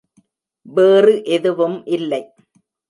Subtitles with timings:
[0.65, 2.23] வேறு எதுவும் இல்லை.